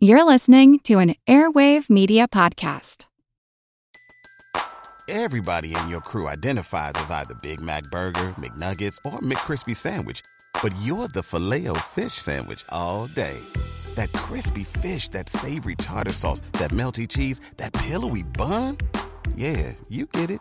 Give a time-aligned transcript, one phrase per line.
[0.00, 3.06] You're listening to an Airwave Media Podcast.
[5.08, 10.22] Everybody in your crew identifies as either Big Mac Burger, McNuggets, or McCrispy Sandwich,
[10.62, 13.40] but you're the filet fish Sandwich all day.
[13.96, 18.78] That crispy fish, that savory tartar sauce, that melty cheese, that pillowy bun.
[19.34, 20.40] Yeah, you get it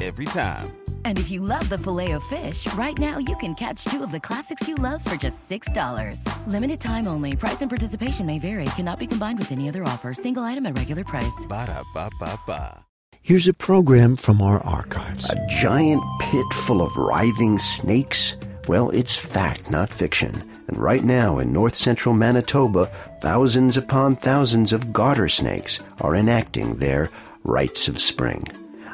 [0.00, 0.72] every time.
[1.04, 4.10] And if you love the filet of fish, right now you can catch two of
[4.10, 6.24] the classics you love for just $6.
[6.46, 7.36] Limited time only.
[7.36, 8.64] Price and participation may vary.
[8.76, 10.14] Cannot be combined with any other offer.
[10.14, 11.46] Single item at regular price.
[11.48, 12.86] Ba da ba ba ba.
[13.22, 15.28] Here's a program from our archives.
[15.28, 18.34] A giant pit full of writhing snakes?
[18.66, 20.42] Well, it's fact, not fiction.
[20.68, 22.90] And right now in north central Manitoba,
[23.20, 27.10] thousands upon thousands of garter snakes are enacting their
[27.44, 28.46] rites of spring.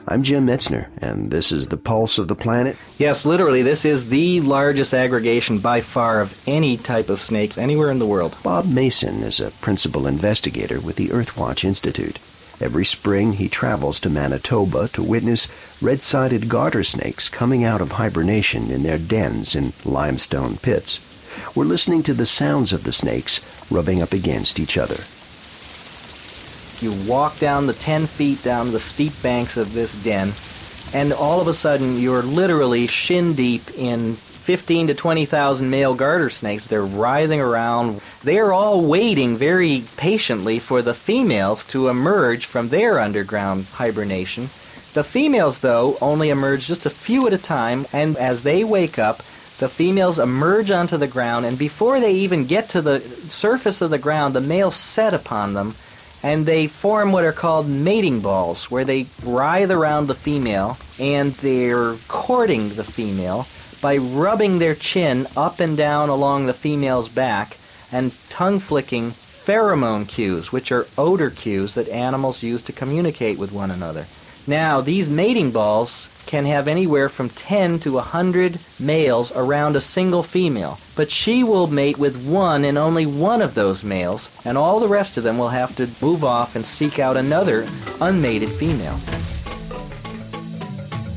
[0.09, 2.77] I'm Jim Metzner, and this is the pulse of the planet.
[2.96, 7.91] Yes, literally, this is the largest aggregation by far of any type of snakes anywhere
[7.91, 8.37] in the world.
[8.45, 12.19] Bob Mason is a principal investigator with the Earthwatch Institute.
[12.62, 18.70] Every spring, he travels to Manitoba to witness red-sided garter snakes coming out of hibernation
[18.70, 21.01] in their dens in limestone pits.
[21.57, 23.41] We're listening to the sounds of the snakes
[23.73, 25.02] rubbing up against each other.
[26.80, 30.32] You walk down the 10 feet down the steep banks of this den,
[30.93, 36.30] and all of a sudden you're literally shin deep in 15 to 20,000 male garter
[36.30, 36.66] snakes.
[36.66, 38.01] They're writhing around.
[38.23, 44.45] They are all waiting very patiently for the females to emerge from their underground hibernation.
[44.95, 48.99] The females, though, only emerge just a few at a time, and as they wake
[48.99, 49.19] up,
[49.59, 53.91] the females emerge onto the ground, and before they even get to the surface of
[53.91, 55.74] the ground, the males set upon them
[56.23, 61.33] and they form what are called mating balls, where they writhe around the female and
[61.33, 63.47] they're courting the female
[63.83, 67.56] by rubbing their chin up and down along the female's back
[67.93, 73.53] and tongue flicking pheromone cues, which are odor cues that animals use to communicate with
[73.53, 74.06] one another.
[74.49, 80.22] Now, these mating balls can have anywhere from 10 to 100 males around a single
[80.22, 84.78] female, but she will mate with one and only one of those males, and all
[84.78, 87.66] the rest of them will have to move off and seek out another
[88.00, 88.97] unmated female.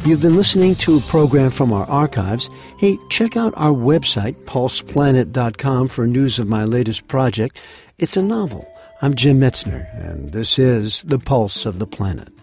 [0.06, 2.50] You've been listening to a program from our archives.
[2.80, 7.60] Hey, check out our website, pulseplanet.com, for news of my latest project.
[8.00, 8.68] It's a novel.
[9.04, 12.39] I'm Jim Metzner, and this is The Pulse of the Planet.